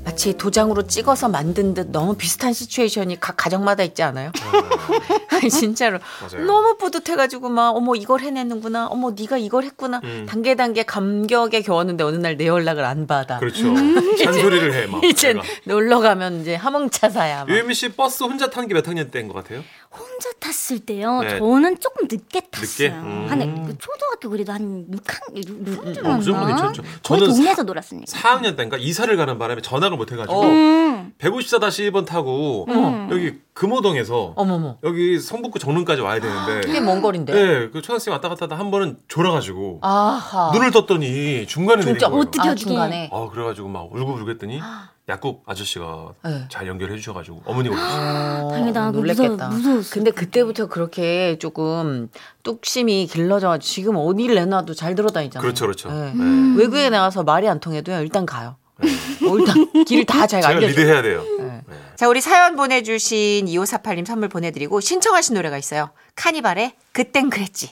마치 0.04 0.38
도장으로 0.38 0.88
찍어서 0.88 1.28
만든 1.30 1.74
듯 1.74 1.90
너무 1.92 2.16
비슷한 2.16 2.54
시츄에이션이 2.54 3.20
각 3.20 3.36
가정마다 3.36 3.84
있지 3.84 4.02
않아요? 4.04 4.32
진짜로 5.52 6.00
맞아요. 6.22 6.46
너무 6.46 6.78
뿌듯해가지고 6.78 7.50
막 7.50 7.72
어머 7.76 7.96
이걸 7.96 8.22
해냈는구나 8.22 8.88
어머 8.88 9.12
네가 9.12 9.38
이걸 9.38 9.64
했구나 9.66 10.00
음. 10.04 10.26
단계 10.28 10.56
단계 10.56 10.84
감격에 10.84 11.62
겨웠는데 11.62 12.04
어느 12.04 12.16
날 12.18 12.36
내 12.38 12.48
연락을 12.48 12.84
안 12.84 13.08
받아 13.08 13.40
그렇죠. 13.40 13.64
잔소리를 14.24 14.74
해 14.74 14.88
막. 14.88 15.04
이제. 15.04 15.36
놀러 15.66 16.00
가면 16.00 16.42
이제 16.42 16.56
하몽차사야 16.56 17.46
막. 17.46 17.50
유혜미 17.50 17.74
씨 17.74 17.90
버스 17.90 18.24
혼자 18.24 18.50
탄 18.50 18.68
게 18.68 18.74
몇 18.74 18.88
학년 18.88 19.12
때인 19.12 19.28
것 19.28 19.36
같아요? 19.36 19.64
혼자 19.98 20.32
탔을 20.40 20.80
때요 20.80 21.22
네. 21.22 21.40
저는 21.40 21.80
조금 21.80 22.08
늦게 22.10 22.42
탔어요 22.52 22.90
늦게? 22.90 22.98
음. 22.98 23.26
한 23.30 23.78
초등학교 23.80 24.30
그래도 24.30 24.54
한 24.54 24.86
6학 24.92 25.34
6학년 25.36 26.06
어, 26.06 26.18
그 26.18 26.24
정도 26.24 26.74
저는 27.02 27.28
동네에서 27.28 27.64
놀았으니까 27.64 28.06
4학년 28.12 28.56
때인가 28.58 28.78
이사를 28.78 29.16
가는 29.18 29.38
바람에 29.38 29.62
전학을 29.62 29.98
못 29.98 30.12
해가지고 30.12 30.36
어. 30.40 30.46
음. 30.46 31.14
154-1번 31.20 32.06
타고 32.06 32.66
음. 32.70 33.08
여기 33.12 33.40
금호동에서 33.54 34.34
어머머 34.36 34.78
여기 34.84 35.20
성북구 35.20 35.60
정릉까지 35.60 36.02
와야 36.02 36.20
되는데 36.20 36.62
꽤 36.72 36.80
먼 36.80 37.02
거리인데 37.02 37.34
네, 37.34 37.70
그 37.70 37.82
초등학생 37.82 38.12
왔다 38.14 38.30
갔다 38.30 38.46
하다 38.46 38.58
한 38.58 38.70
번은 38.72 38.98
졸아가지고 39.08 39.80
아하 39.82 40.52
눈을 40.54 40.72
떴더니 40.72 41.46
중간에 41.48 41.82
내린 41.82 41.94
진짜 41.96 42.10
거예요. 42.10 42.22
어떻게 42.22 42.40
아, 42.48 42.52
어떻게 42.52 42.66
중간에 42.66 43.10
아 43.12 43.30
그래가지고 43.32 43.68
막 43.70 43.92
울고불고 43.94 44.30
했더니 44.32 44.60
약국 45.08 45.44
아저씨가 45.46 46.14
네. 46.24 46.46
잘 46.50 46.68
연결해 46.68 46.96
주셔가지고 46.98 47.44
어머니가 47.46 47.76
오셨어요. 47.76 48.46
어, 48.46 48.50
다행이다. 48.52 48.92
놀랬겠다. 48.92 49.50
무서워- 49.50 49.82
근데 49.92 50.10
그때부터 50.12 50.66
그렇게 50.68 51.38
조금 51.40 52.10
뚝심이 52.44 53.06
길러져가지고 53.08 53.72
지금 53.72 53.96
어디를 53.98 54.34
내놔도 54.36 54.74
잘 54.74 54.96
들어다니잖아요. 54.96 55.42
그렇죠, 55.44 55.66
그렇죠. 55.66 55.90
네. 55.92 56.12
음. 56.16 56.56
외국에 56.58 56.90
나가서 56.90 57.24
말이 57.24 57.48
안 57.48 57.60
통해도요. 57.60 58.00
일단 58.02 58.26
가요. 58.26 58.56
어, 58.82 59.38
일단 59.38 59.84
길다잘 59.86 60.44
알려줘. 60.44 60.68
리드해야 60.68 61.02
돼요. 61.04 61.24
네. 61.40 61.62
자, 61.96 62.10
우리 62.10 62.20
사연 62.20 62.56
보내주신 62.56 63.46
2548님 63.46 64.06
선물 64.06 64.28
보내드리고 64.28 64.80
신청하신 64.82 65.36
노래가 65.36 65.58
있어요. 65.58 65.92
카니발의 66.16 66.74
그땐 66.92 67.30
그랬지. 67.30 67.70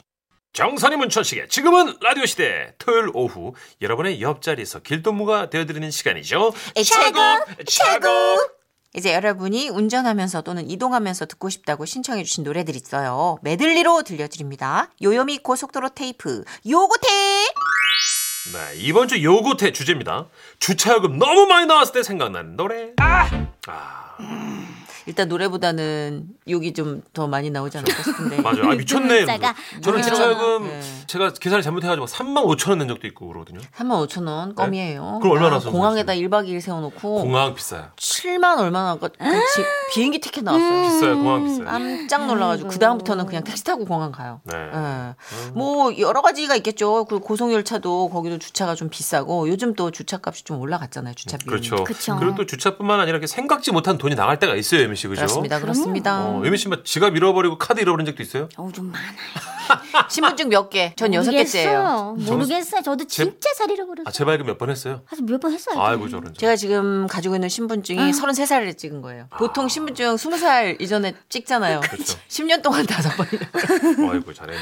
정선이 0.53 0.97
문천식의 0.97 1.49
지금은 1.49 1.97
라디오 2.01 2.27
시대 2.27 2.75
토요일 2.77 3.09
오후 3.15 3.53
여러분의 3.81 4.21
옆자리에서 4.21 4.79
길동무가 4.79 5.49
되어드리는 5.49 5.89
시간이죠. 5.89 6.53
최고, 6.85 7.19
최고. 7.65 8.07
이제 8.95 9.15
여러분이 9.15 9.69
운전하면서 9.69 10.43
또는 10.43 10.69
이동하면서 10.69 11.25
듣고 11.25 11.49
싶다고 11.49 11.85
신청해 11.85 12.23
주신 12.23 12.43
노래들 12.43 12.75
있어요. 12.75 13.39
메들리로 13.41 14.03
들려드립니다. 14.03 14.91
요요미 15.01 15.39
고속도로 15.39 15.89
테이프 15.89 16.43
요고테. 16.69 17.07
네 18.53 18.75
이번 18.75 19.07
주 19.07 19.23
요구태 19.23 19.71
주제입니다. 19.71 20.27
주차요금 20.59 21.17
너무 21.17 21.47
많이 21.47 21.65
나왔을 21.65 21.93
때 21.93 22.03
생각나는 22.03 22.55
노래. 22.57 22.91
아, 22.99 24.62
일단 25.05 25.27
노래보다는 25.27 26.27
욕이 26.49 26.73
좀 26.73 27.01
더 27.13 27.27
많이 27.27 27.49
나오지 27.49 27.77
않을까 27.77 28.03
싶은데. 28.03 28.41
맞아요. 28.41 28.71
아 28.71 28.75
미쳤네. 28.75 29.19
문자가 29.25 29.53
저는 29.81 30.01
네. 30.01 30.07
주차요금 30.09 30.63
네. 30.67 30.81
제가 31.13 31.29
계산을 31.31 31.61
잘못해가지고 31.61 32.07
3만 32.07 32.43
5천 32.45 32.69
원 32.69 32.79
낸 32.79 32.87
적도 32.87 33.05
있고 33.05 33.27
그러거든요. 33.27 33.59
3만 33.77 34.07
5천 34.07 34.27
원 34.27 34.55
껌이에요. 34.55 35.03
네? 35.03 35.19
그럼 35.21 35.31
얼마나 35.37 35.57
아, 35.57 35.59
써서 35.59 35.69
공항에다 35.71 36.13
1박 36.13 36.47
2일 36.47 36.59
세워놓고 36.59 37.21
공항 37.21 37.53
비싸요. 37.53 37.89
7만 37.97 38.57
얼마나 38.57 38.95
그 38.95 39.09
지- 39.11 39.63
비행기 39.93 40.19
티켓 40.19 40.43
나왔어요. 40.43 40.81
비싸요. 40.81 41.17
공항 41.19 41.43
비싸요. 41.45 41.65
깜짝 41.65 42.25
놀라가지고 42.25 42.69
그 42.69 42.79
다음부터는 42.79 43.27
그냥 43.27 43.43
택시 43.43 43.63
타고 43.63 43.85
공항 43.85 44.11
가요. 44.11 44.41
네. 44.45 44.55
예. 44.57 45.13
뭐 45.53 45.95
여러 45.99 46.21
가지가 46.23 46.55
있겠죠. 46.55 47.05
그 47.05 47.19
고속 47.19 47.53
열차도 47.53 48.09
거기도 48.09 48.39
주차가 48.39 48.73
좀 48.73 48.89
비싸고 48.89 49.47
요즘 49.49 49.75
또 49.75 49.91
주차값이 49.91 50.43
좀 50.45 50.59
올라갔잖아요. 50.59 51.13
주차비. 51.13 51.45
그렇죠. 51.45 51.83
그쵸. 51.83 52.17
그리고 52.19 52.33
또 52.35 52.45
주차뿐만 52.47 52.99
아니라 52.99 53.11
이렇게 53.17 53.27
생각지 53.27 53.71
못한 53.71 53.99
돈이 53.99 54.15
나갈 54.15 54.39
때가 54.39 54.55
있어요, 54.55 54.81
예미 54.81 54.95
씨, 54.95 55.07
그죠? 55.07 55.19
그렇습니다. 55.21 55.59
그렇습니다. 55.59 56.25
어, 56.25 56.41
예미 56.43 56.57
씨막 56.57 56.85
지갑 56.85 57.15
잃어버리고 57.15 57.59
카드 57.59 57.79
잃어버린 57.81 58.05
적도 58.07 58.23
있어요? 58.23 58.49
어우 58.57 58.71
좀 58.71 58.87
많아요. 58.91 59.13
신분증 60.09 60.49
몇 60.49 60.69
개? 60.69 60.93
전 61.03 61.13
여섯 61.13 61.31
개째예요. 61.31 62.13
모르겠어요. 62.17 62.35
모르겠어요. 62.37 62.81
저도 62.81 63.05
제- 63.05 63.23
진짜 63.25 63.49
잘 63.57 63.69
잃어버렸어요. 63.71 64.05
아, 64.07 64.11
재발급 64.11 64.47
몇 64.47 64.57
번 64.57 64.69
했어요? 64.69 65.01
사실 65.09 65.25
몇번 65.25 65.51
했어요. 65.53 65.79
아이고, 65.81 66.07
저런. 66.09 66.33
저. 66.33 66.39
제가 66.39 66.55
지금 66.55 67.07
가지고 67.07 67.35
있는 67.35 67.49
신분증이 67.49 68.11
33살에 68.11 68.77
찍은 68.77 69.01
거예요. 69.01 69.27
보통 69.37 69.67
신분증 69.67 70.15
20살 70.15 70.79
이전에 70.81 71.13
찍잖아요. 71.29 71.81
그렇죠. 71.81 72.17
10년 72.29 72.61
동안 72.61 72.85
다섯 72.85 73.09
번 73.17 73.27
아이고, 74.11 74.33
잘했네. 74.33 74.61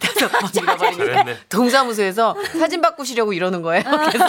다섯 0.00 0.28
번 0.30 0.50
잃어버리니까 0.62 1.04
잘했네. 1.04 1.36
동사무소에서 1.48 2.36
사진 2.58 2.80
바꾸시려고 2.80 3.32
이러는 3.32 3.62
거예요. 3.62 3.82
그래서 3.84 4.26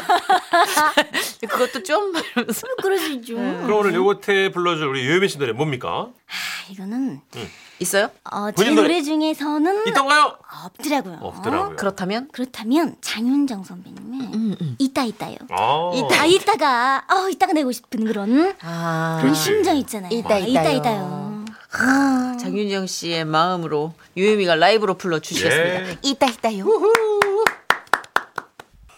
그것도 1.41 1.83
좀 1.83 2.13
이러면서 2.35 2.67
그럴 2.81 2.97
수 2.99 3.11
있죠. 3.13 3.35
그럼 3.35 3.71
오늘 3.73 3.93
요거테 3.93 4.51
불러줄 4.51 4.87
우리 4.87 5.05
유혜민 5.05 5.29
씨 5.29 5.37
노래 5.37 5.51
뭡니까? 5.53 6.07
아, 6.27 6.71
이거는 6.71 7.21
있어요? 7.79 8.09
어, 8.31 8.51
제 8.51 8.55
본인 8.55 8.75
노래- 8.75 8.87
노래 8.87 9.01
중에서는 9.01 9.87
있던가요? 9.87 10.37
없더라고요. 10.65 11.17
없더라고요. 11.21 11.75
그렇다면 11.75 12.29
그렇다면 12.31 12.95
장윤정 13.01 13.63
선배님의 13.63 14.75
이따 14.79 15.03
이따요. 15.03 15.35
아. 15.49 15.91
아 16.19 16.25
이따가 16.25 17.03
어 17.09 17.29
이따가 17.29 17.53
내고 17.53 17.71
싶은 17.71 18.05
그런 18.05 18.53
아 18.61 19.17
그런. 19.21 19.33
심정 19.35 19.75
있잖아요. 19.77 20.11
이따 20.17 20.35
아, 20.35 20.37
이따 20.37 20.61
이따요. 20.61 20.77
이따요. 20.77 21.45
아, 21.75 22.37
장윤정 22.39 22.85
씨의 22.87 23.25
마음으로 23.25 23.93
유혜미가 24.15 24.55
라이브로 24.55 24.93
불러 24.93 25.17
주시겠습니다. 25.19 25.89
예. 25.89 25.97
이따 26.03 26.27
이따요. 26.27 26.65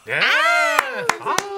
예. 0.10 0.20
아, 0.20 1.55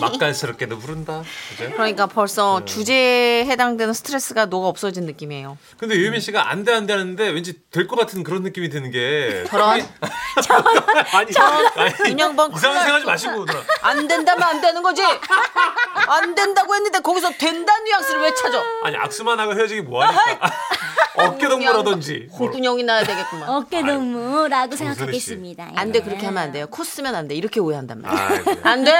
맛깔스럽게도 0.00 0.78
부른다. 0.78 1.22
그죠? 1.50 1.70
그러니까 1.72 2.06
벌써 2.06 2.64
주제에 2.64 3.44
해당되는 3.46 3.92
스트레스가 3.94 4.46
녹아 4.46 4.68
없어진 4.68 5.04
느낌이에요. 5.06 5.56
근데 5.78 5.96
유혜민 5.96 6.20
씨가 6.20 6.50
안 6.50 6.64
돼, 6.64 6.72
안 6.72 6.86
돼 6.86 6.92
하는데 6.94 7.28
왠지 7.30 7.54
될 7.70 7.86
것 7.86 7.96
같은 7.96 8.22
그런 8.22 8.42
느낌이 8.42 8.68
드는 8.68 8.90
게. 8.90 9.44
저런 9.48 9.70
아니, 9.70 9.82
아니, 11.12 12.10
윤영번 12.10 12.52
이상한 12.54 12.84
큰일 12.84 12.84
생각하지 12.84 12.90
날 12.92 13.04
마시고. 13.04 13.44
누나. 13.44 13.60
안 13.82 14.08
된다면 14.08 14.42
안 14.48 14.60
되는 14.60 14.82
거지. 14.82 15.02
안 15.02 16.34
된다고 16.34 16.74
했는데 16.74 17.00
거기서 17.00 17.30
된다는 17.32 17.84
뉘앙스를 17.84 18.20
왜 18.22 18.34
찾아? 18.34 18.62
아니, 18.84 18.96
악수만 18.96 19.38
하고 19.38 19.54
헤어지기 19.54 19.82
뭐하니까. 19.82 20.50
어깨 21.14 21.46
동무라든지. 21.48 22.28
홍군형이 22.32 22.84
나야 22.84 23.04
되겠구만. 23.04 23.48
어깨 23.48 23.82
동무라고 23.84 24.74
생각하겠습니다. 24.76 25.72
안 25.76 25.92
돼 25.92 26.00
그렇게 26.00 26.24
하면 26.26 26.42
안 26.42 26.52
돼요. 26.52 26.66
코 26.70 26.84
쓰면 26.84 27.14
안 27.14 27.28
돼. 27.28 27.34
이렇게 27.34 27.60
오해한단 27.60 28.00
말이야. 28.00 28.56
안 28.62 28.82
돼. 28.84 28.92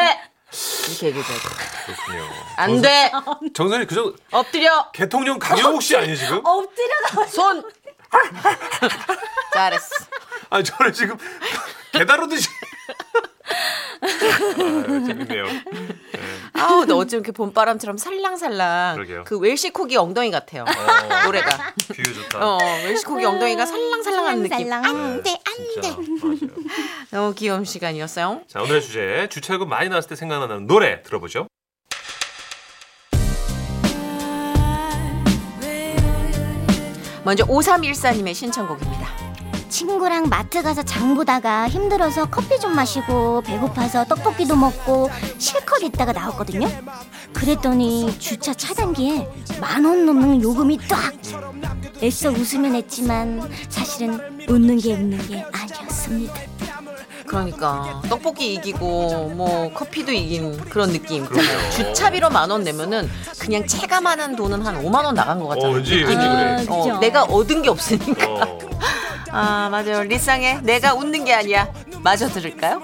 이렇게 0.89 1.07
얘기해줘야 1.09 1.39
돼. 1.39 1.43
그렇군요. 1.87 2.29
안 2.57 2.83
돼. 2.83 3.11
정선이 3.55 3.87
그저 3.87 4.13
엎드려. 4.31 4.91
개통령 4.93 5.39
강영욱 5.39 5.83
씨 5.83 5.97
아니에요, 5.97 6.15
지금? 6.17 6.41
엎드려 6.45 6.95
나 7.15 7.27
손. 7.27 7.63
잘했어. 9.55 9.89
아니, 10.51 10.65
저를 10.65 10.93
지금 10.93 11.17
개다루듯이. 11.93 12.49
아, 14.03 14.07
재밌네요. 15.07 15.47
아우, 16.63 16.85
너 16.85 16.97
어쩜 16.97 17.19
이렇게 17.19 17.33
봄바람처럼 17.33 17.97
살랑살랑. 17.97 18.95
그러게요. 18.97 19.25
그 19.25 19.39
웰시코기 19.39 19.97
엉덩이 19.97 20.31
같아요. 20.31 20.63
어, 20.65 21.25
노래가. 21.27 21.75
비유 21.93 22.15
좋다. 22.15 22.39
어, 22.47 22.59
웰시코기 22.85 23.25
엉덩이가 23.25 23.67
살랑살랑한 23.67 24.43
느낌. 24.43 24.59
살랑. 24.69 24.85
안 24.85 25.23
돼, 25.23 25.31
안 25.45 25.55
진짜. 25.55 25.81
돼. 25.83 25.97
맞아요. 26.23 26.39
너무 27.11 27.35
귀여운 27.35 27.65
시간이었어요. 27.65 28.43
자, 28.49 28.63
오늘의 28.63 28.83
주제 28.83 29.29
주차요금 29.31 29.69
많이 29.69 29.89
나왔을 29.89 30.09
때 30.09 30.17
생각나는 30.17 30.67
노래 30.67 31.03
들어보죠. 31.03 31.47
먼저 37.25 37.45
5314님의 37.47 38.35
신청곡입니다. 38.35 39.22
친구랑 39.77 40.29
마트 40.29 40.63
가서 40.63 40.83
장 40.83 41.15
보다가 41.15 41.67
힘들어서 41.67 42.27
커피 42.27 42.61
좀 42.61 42.77
마시고 42.77 43.41
배고파서 43.41 44.05
떡볶이도 44.05 44.55
먹고 44.55 45.09
실컷 45.39 45.83
있다가 45.83 46.13
나왔거든요. 46.13 46.69
그랬더니 47.33 48.15
주차 48.19 48.53
차단기에 48.53 49.27
만 49.63 49.83
원 49.87 50.05
넘는 50.05 50.43
요금이 50.43 50.79
딱. 50.87 51.15
애써 52.03 52.29
웃으면 52.31 52.75
했지만 52.75 53.51
사실은 53.71 54.21
웃는 54.47 54.77
게 54.79 54.93
웃는 54.93 55.27
게 55.27 55.43
아니었습니다. 55.51 56.35
그러니까 57.27 58.03
떡볶이 58.11 58.53
이기고 58.55 59.31
뭐 59.35 59.73
커피도 59.73 60.13
이긴 60.13 60.55
그런 60.69 60.93
느낌. 60.93 61.27
주차비로 61.75 62.29
만 62.29 62.51
원 62.51 62.63
내면은 62.63 63.09
그냥 63.39 63.67
체감하는 63.67 64.37
돈은 64.37 64.61
한 64.67 64.85
5만 64.85 65.03
원 65.03 65.15
나간 65.15 65.39
것 65.39 65.49
같잖아요. 65.49 65.73
어, 65.73 65.75
왠지. 65.77 65.95
왠지 65.95 66.15
그래. 66.17 66.67
아, 66.69 66.75
어, 66.75 66.83
그죠. 66.83 66.99
내가 66.99 67.23
얻은 67.23 67.63
게 67.63 67.71
없으니까. 67.71 68.27
어. 68.29 68.59
아 69.33 69.71
맞아요. 69.71 70.03
리쌍의 70.03 70.63
내가 70.63 70.95
웃는 70.95 71.25
게 71.25 71.33
아니야. 71.33 71.73
마저 72.03 72.29
들을까요? 72.29 72.83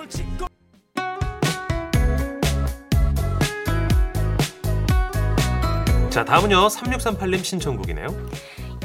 자, 6.11 6.25
다음은요. 6.25 6.67
3638님 6.69 7.45
신청곡이네요. 7.45 8.09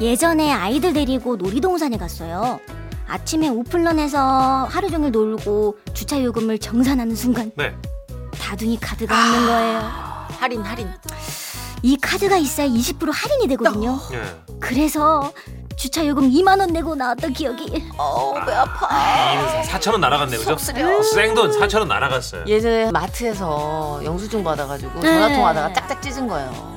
예전에 0.01 0.51
아이들 0.51 0.91
데리고 0.93 1.38
놀이동산에 1.38 1.98
갔어요. 1.98 2.60
아침에 3.08 3.48
오픈런에서 3.48 4.65
하루 4.70 4.89
종일 4.89 5.12
놀고 5.12 5.77
주차 5.93 6.22
요금을 6.22 6.60
정산하는 6.60 7.15
순간 7.15 7.51
네. 7.55 7.74
다둥이 8.39 8.77
카드가 8.79 9.15
없는 9.15 9.46
거예요. 9.48 9.79
할인 10.39 10.62
할인. 10.62 10.89
이 11.83 11.97
카드가 11.97 12.37
있어야 12.37 12.67
20% 12.67 13.11
할인이 13.13 13.47
되거든요. 13.49 13.99
예. 14.13 14.21
그래서 14.59 15.31
주차 15.75 16.05
요금 16.07 16.31
2만 16.31 16.59
원 16.59 16.71
내고 16.71 16.95
나왔던 16.95 17.33
기억이 17.33 17.83
어 17.98 18.20
배 18.20 18.53
아파. 18.53 18.87
4,000원 19.63 19.99
날아갔네, 19.99 20.37
그죠? 20.37 20.51
속쓰려. 20.51 21.03
생돈 21.03 21.51
4,000원 21.51 21.87
날아갔어요. 21.87 22.45
예전에 22.47 22.89
마트에서 22.91 23.99
영수증 24.03 24.43
받아가지고 24.45 25.01
네. 25.01 25.07
전화 25.13 25.27
통화하다가 25.35 25.73
짝짝 25.73 26.01
찢은 26.01 26.27
거예요. 26.27 26.73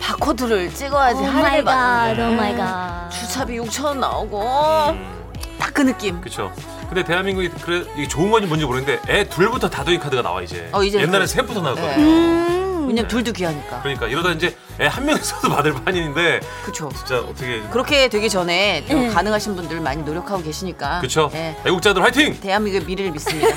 바코드를 0.00 0.74
찍어야지 0.74 1.20
오 1.20 1.24
할인을 1.26 1.42
마이 1.42 1.64
받는 1.64 2.16
갓, 2.16 2.28
oh 2.28 2.34
my 2.34 2.56
god. 2.56 3.08
주차비 3.10 3.58
6천 3.60 3.84
원 3.84 4.00
나오고 4.00 4.42
음, 4.90 5.24
딱 5.60 5.73
그 5.73 5.82
느낌. 5.82 6.20
그쵸. 6.20 6.52
근데 6.88 7.04
대한민국이 7.04 7.48
그래 7.62 7.84
이게 7.96 8.08
좋은 8.08 8.30
건지 8.32 8.48
뭔지 8.48 8.66
모르겠는데 8.66 9.12
애 9.14 9.28
둘부터 9.28 9.70
다둥이 9.70 9.98
카드가 10.00 10.22
나와 10.22 10.42
이제. 10.42 10.68
어, 10.72 10.82
이제 10.82 11.00
옛날에. 11.00 11.26
셋부터 11.26 11.60
나왔거든요. 11.62 12.04
네. 12.04 12.61
음. 12.82 12.88
왜냐면 12.88 13.08
둘도 13.08 13.32
귀하니까. 13.32 13.80
그러니까 13.82 14.06
이러다 14.06 14.30
이제 14.32 14.56
애 14.80 14.86
한 14.86 15.04
명이서도 15.04 15.48
받을 15.48 15.72
판인데 15.74 16.40
그쵸. 16.64 16.90
진짜 16.94 17.18
어떻게 17.20 17.60
그렇게 17.70 18.08
되기 18.08 18.28
전에 18.28 18.84
좀 18.86 19.00
네. 19.00 19.08
가능하신 19.08 19.54
분들 19.56 19.80
많이 19.80 20.02
노력하고 20.02 20.42
계시니까. 20.42 21.00
그쵸? 21.00 21.30
네. 21.32 21.56
애국자들 21.66 22.02
화이팅! 22.02 22.38
대한민국의 22.40 22.86
미래를 22.86 23.10
믿습니다. 23.12 23.48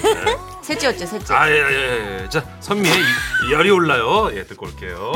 셋째였죠, 0.62 1.06
셋째. 1.06 1.34
아, 1.34 1.50
예, 1.50 1.54
예, 1.56 2.22
예. 2.24 2.30
자, 2.30 2.44
선미의 2.60 2.94
이- 2.96 3.52
열이 3.54 3.70
올라요. 3.72 4.30
예, 4.36 4.44
듣고 4.46 4.66
올게요. 4.68 5.14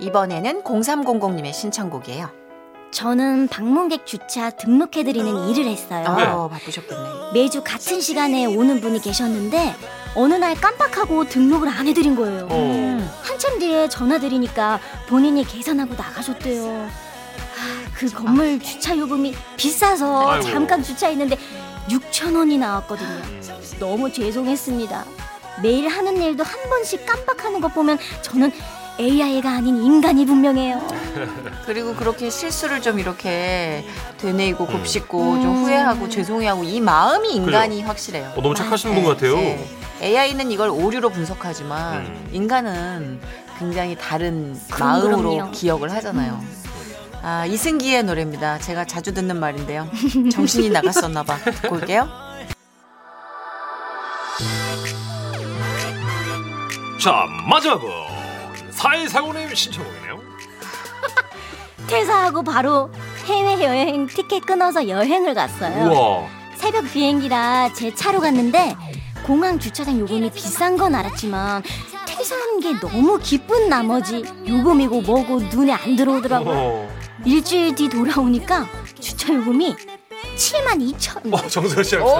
이번에는 0.00 0.62
0300님의 0.64 1.52
신청곡이에요. 1.52 2.39
저는 2.90 3.48
방문객 3.48 4.04
주차 4.06 4.50
등록해드리는 4.50 5.48
일을 5.48 5.66
했어요. 5.66 6.04
아, 6.06 6.48
바쁘셨겠네. 6.48 7.02
매주 7.34 7.62
같은 7.62 8.00
시간에 8.00 8.46
오는 8.46 8.80
분이 8.80 9.00
계셨는데 9.00 9.74
어느 10.16 10.34
날 10.34 10.54
깜빡하고 10.54 11.24
등록을 11.28 11.68
안 11.68 11.86
해드린 11.86 12.16
거예요. 12.16 12.48
어. 12.50 13.10
한참 13.22 13.58
뒤에 13.60 13.88
전화드리니까 13.88 14.80
본인이 15.08 15.44
계산하고 15.44 15.94
나가셨대요. 15.94 16.66
아, 16.66 17.90
그 17.94 18.08
건물 18.10 18.58
주차 18.60 18.96
요금이 18.96 19.34
비싸서 19.56 20.30
아이고. 20.30 20.50
잠깐 20.50 20.82
주차했는데 20.82 21.36
6천 21.88 22.36
원이 22.36 22.58
나왔거든요. 22.58 23.22
너무 23.78 24.12
죄송했습니다. 24.12 25.04
매일 25.62 25.88
하는 25.88 26.20
일도 26.20 26.42
한 26.42 26.68
번씩 26.68 27.06
깜빡하는 27.06 27.60
것 27.60 27.72
보면 27.74 27.98
저는 28.22 28.50
AI가 29.00 29.50
아닌 29.50 29.82
인간이 29.82 30.26
분명해요. 30.26 30.86
그리고 31.64 31.94
그렇게 31.94 32.28
실수를 32.28 32.82
좀 32.82 32.98
이렇게 32.98 33.86
되뇌이고 34.18 34.64
음. 34.64 34.72
곱씹고 34.72 35.40
좀 35.40 35.54
후회하고 35.64 36.08
죄송해하고 36.10 36.64
이 36.64 36.80
마음이 36.80 37.32
인간이 37.32 37.80
확실해요. 37.82 38.34
어, 38.36 38.42
너무 38.42 38.54
착하신 38.54 38.94
분 38.94 39.04
같아요. 39.04 39.36
네. 39.36 39.66
AI는 40.02 40.50
이걸 40.50 40.68
오류로 40.68 41.08
분석하지만 41.10 41.96
음. 41.96 42.28
인간은 42.32 43.20
굉장히 43.58 43.96
다른 43.98 44.58
그럼, 44.70 44.88
마음으로 44.88 45.30
그럼요. 45.30 45.50
기억을 45.52 45.90
하잖아요. 45.92 46.38
아, 47.22 47.46
이승기의 47.46 48.04
노래입니다. 48.04 48.58
제가 48.58 48.84
자주 48.84 49.14
듣는 49.14 49.38
말인데요. 49.40 49.88
정신이 50.32 50.70
나갔었나 50.70 51.22
봐. 51.22 51.36
듣고 51.38 51.76
올게요. 51.76 52.08
자, 57.02 57.24
마지막은 57.48 57.88
사이사고님 58.80 59.54
신청곡이네요. 59.54 60.20
퇴사하고 61.86 62.42
바로 62.42 62.90
해외 63.26 63.62
여행 63.62 64.06
티켓 64.06 64.46
끊어서 64.46 64.88
여행을 64.88 65.34
갔어요. 65.34 65.90
우와. 65.90 66.28
새벽 66.56 66.90
비행기라 66.90 67.72
제 67.74 67.94
차로 67.94 68.20
갔는데 68.20 68.74
공항 69.26 69.58
주차장 69.58 69.98
요금이 69.98 70.30
비싼 70.30 70.78
건 70.78 70.94
알았지만 70.94 71.62
퇴사한 72.06 72.60
게 72.60 72.78
너무 72.80 73.18
기쁜 73.18 73.68
나머지 73.68 74.24
요금이고 74.48 75.02
뭐고 75.02 75.40
눈에 75.40 75.72
안 75.72 75.96
들어오더라고요. 75.96 76.56
어, 76.56 76.96
일주일 77.26 77.74
뒤 77.74 77.88
돌아오니까 77.88 78.66
주차 78.98 79.34
요금이 79.34 79.76
7만 80.36 80.96
2천. 80.96 81.34
어 81.34 81.48
정선 81.48 81.84
씨랑 81.84 82.06
오! 82.06 82.10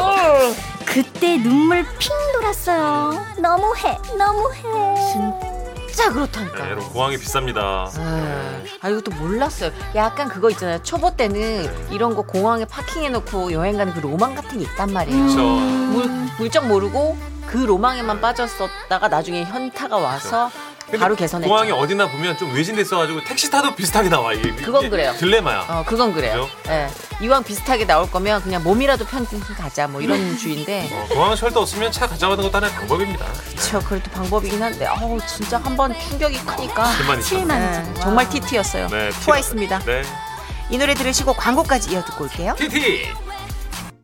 그때 0.85 1.39
눈물 1.39 1.85
핑 1.99 2.11
돌았어요. 2.35 3.15
너무해, 3.39 3.97
너무해. 4.19 5.50
진짜 5.91 6.13
그렇다니까. 6.13 6.65
네, 6.65 6.71
여러분 6.71 6.89
공항이 6.91 7.17
비쌉니다. 7.17 7.59
아, 7.59 8.63
아 8.81 8.89
이것도 8.89 9.11
몰랐어요. 9.13 9.73
약간 9.95 10.29
그거 10.29 10.49
있잖아요. 10.51 10.83
초보 10.83 11.15
때는 11.17 11.91
이런 11.91 12.15
거 12.15 12.23
공항에 12.23 12.65
파킹해놓고 12.65 13.53
여행 13.53 13.77
가는 13.77 13.93
그 13.93 13.99
로망 13.99 14.35
같은 14.35 14.59
게 14.59 14.65
있단 14.65 14.93
말이에요. 14.93 15.19
그렇죠. 15.21 15.43
물, 15.43 16.07
물정 16.39 16.69
모르고 16.69 17.17
그 17.47 17.59
로망에만 17.59 18.21
빠졌었다가 18.21 19.09
나중에 19.09 19.43
현타가 19.45 19.99
와서 19.99 20.51
바로 20.99 21.15
개선했죠. 21.17 21.49
공항이 21.49 21.71
어디나 21.73 22.09
보면 22.11 22.37
좀 22.39 22.53
외진데 22.55 22.83
있어가지고 22.83 23.25
택시 23.25 23.51
타도 23.51 23.75
비슷하게 23.75 24.09
나와 24.09 24.33
이게. 24.33 24.51
그건 24.53 24.83
이게 24.83 24.91
그래요. 24.91 25.15
딜레마야. 25.19 25.67
어, 25.69 25.85
그건 25.87 26.13
그래요. 26.13 26.49
예. 26.69 26.89
이왕 27.23 27.45
비슷하게 27.45 27.87
나올 27.87 28.11
거면 28.11 28.43
그냥 28.43 28.63
몸이라도 28.63 29.05
편히 29.05 29.27
가자 29.57 29.87
뭐 29.87 30.01
이런 30.01 30.37
주의인데 30.37 30.89
어, 30.93 31.07
공항 31.11 31.37
쉘터 31.37 31.61
없으면 31.61 31.93
차 31.93 32.07
가져가는 32.07 32.43
것도 32.43 32.57
하나의 32.57 32.73
방법입니다. 32.75 33.27
그렇죠. 33.27 33.81
그래도 33.89 34.11
방법이긴 34.11 34.63
한데 34.63 34.87
어우 34.87 35.19
진짜 35.27 35.59
한 35.59 35.77
번 35.77 35.95
충격이 35.99 36.39
크니까 36.45 36.85
7만 36.99 37.21
2천. 37.21 37.47
7만 37.47 37.51
예, 37.87 37.93
2천. 37.95 38.01
정말 38.03 38.29
TT였어요. 38.29 38.89
네, 38.89 39.11
투하했습니다. 39.11 39.79
네. 39.81 40.03
이 40.71 40.79
노래 40.79 40.95
들으시고 40.95 41.33
광고까지 41.35 41.93
이어 41.93 42.05
듣고 42.05 42.25
올게요. 42.25 42.55
TT. 42.59 43.09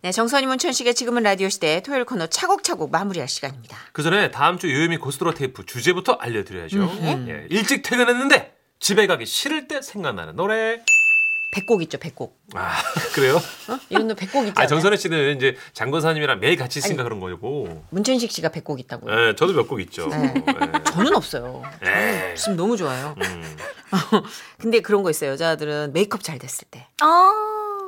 네, 0.06 0.12
정선희 0.12 0.46
문천식의 0.46 0.94
지금은 0.94 1.24
라디오 1.24 1.48
시대 1.48 1.82
토요일 1.82 2.04
코너 2.04 2.28
차곡차곡 2.28 2.92
마무리할 2.92 3.26
시간입니다. 3.28 3.76
그 3.90 4.04
전에 4.04 4.30
다음 4.30 4.56
주 4.56 4.72
요요미 4.72 4.98
고스트로 4.98 5.34
테이프 5.34 5.66
주제부터 5.66 6.12
알려드려야죠. 6.12 6.78
음. 6.78 7.26
예, 7.28 7.48
일찍 7.50 7.82
퇴근했는데 7.82 8.54
집에 8.78 9.08
가기 9.08 9.26
싫을 9.26 9.66
때 9.66 9.82
생각나는 9.82 10.36
노래. 10.36 10.80
백곡 11.50 11.82
있죠, 11.82 11.98
백곡. 11.98 12.38
아 12.54 12.76
그래요? 13.16 13.34
어? 13.34 13.78
이런 13.88 14.06
노 14.06 14.14
백곡 14.14 14.46
있잖아요. 14.46 14.64
아 14.64 14.68
정선희 14.68 14.96
씨는 14.96 15.38
이제 15.38 15.56
장건사님이랑 15.72 16.38
매일 16.38 16.54
같이 16.56 16.78
있으니까 16.78 17.02
그런 17.02 17.18
거고. 17.18 17.82
문천식 17.90 18.30
씨가 18.30 18.50
백곡 18.50 18.78
있다고요. 18.78 19.12
예, 19.30 19.34
저도 19.34 19.54
몇 19.54 19.66
곡 19.66 19.80
있죠. 19.80 20.06
네. 20.06 20.34
저는 20.84 21.16
없어요. 21.16 21.64
예. 21.84 22.32
지금 22.36 22.54
너무 22.54 22.76
좋아요. 22.76 23.16
음. 23.24 23.56
근데 24.58 24.78
그런 24.82 25.02
거 25.02 25.10
있어요. 25.10 25.32
여자들은 25.32 25.94
메이크업 25.94 26.22
잘 26.22 26.38
됐을 26.38 26.68
때. 26.70 26.86
아, 27.00 27.32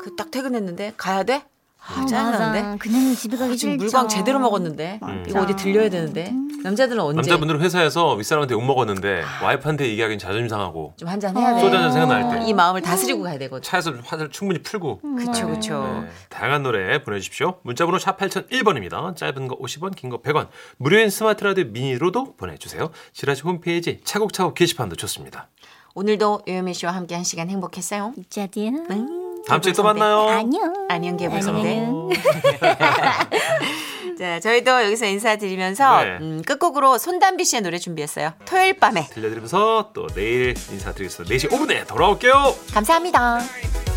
그 0.03 0.17
딱 0.17 0.33
퇴근했는데 0.33 0.95
가야 0.97 1.23
돼? 1.23 1.45
아, 1.89 2.01
아, 2.01 2.07
짜증나는데. 2.07 2.63
맞아. 2.63 2.77
그냥 2.79 3.15
집에 3.15 3.37
가기 3.37 3.57
지금 3.57 3.73
싫죠. 3.73 3.85
물광 3.85 4.09
제대로 4.09 4.39
먹었는데 4.39 5.01
음. 5.03 5.25
이거 5.29 5.41
어디 5.43 5.57
들려야 5.57 5.89
되는데 5.89 6.33
남자들은 6.63 7.01
언제 7.01 7.17
남자분들은 7.17 7.61
회사에서 7.61 8.15
윗사람한테 8.15 8.55
욕 8.55 8.65
먹었는데 8.65 9.23
와이프한테 9.43 9.89
얘기하기엔 9.91 10.19
자존심 10.19 10.49
상하고 10.49 10.95
좀 10.97 11.09
한잔 11.09 11.37
해야 11.37 11.55
돼. 11.55 11.61
소주 11.61 11.75
한잔 11.77 11.93
생각날 11.93 12.41
때 12.41 12.49
이 12.49 12.53
마음을 12.53 12.83
다스리고 12.83 13.23
가야 13.23 13.39
되거든. 13.39 13.63
차에서 13.63 13.93
화를 14.05 14.31
충분히 14.31 14.63
풀고 14.63 15.01
그쵸 15.17 15.47
그쵸. 15.49 16.03
네, 16.03 16.09
다양한 16.29 16.63
노래 16.63 17.03
보내주십시오. 17.03 17.59
문자번호 17.63 17.99
샵 17.99 18.17
8001번입니다. 18.19 19.15
짧은 19.17 19.49
거 19.49 19.57
50원, 19.59 19.95
긴 19.97 20.11
거 20.11 20.21
100원. 20.23 20.49
무료인 20.79 21.11
스마트 21.11 21.45
라디오 21.45 21.65
미니로도 21.67 22.35
보내주세요. 22.37 22.91
지라시 23.13 23.43
홈페이지 23.43 24.01
차곡차곡 24.05 24.55
게시판도 24.55 24.97
좋습니다. 24.97 25.49
오늘도 25.95 26.43
요요미 26.49 26.75
씨와 26.75 26.93
함께 26.93 27.15
한 27.15 27.25
시간 27.25 27.49
행복했어요. 27.51 28.15
짜디야. 28.31 28.71
음, 28.91 29.28
다음 29.49 29.61
주에 29.63 29.73
또. 29.73 29.83
만나요. 29.83 30.29
안녕. 30.29 30.87
안녕 30.89 31.17
개불선배. 31.17 31.89
자, 34.19 34.41
저희도 34.41 34.85
여기서 34.85 35.07
인사드리면서 35.07 36.05
네. 36.05 36.19
음, 36.21 36.43
끝곡으로 36.45 36.99
손담비 36.99 37.45
씨의 37.45 37.63
노래 37.63 37.79
준비했어요. 37.79 38.33
토요일 38.45 38.75
밤에. 38.75 39.07
들려드리면서 39.07 39.91
또 39.95 40.07
내일 40.09 40.55
인사드리겠습니다. 40.73 41.35
4시 41.35 41.51
5분에 41.51 41.87
돌아올게요. 41.87 42.55
감사합니다. 42.75 43.41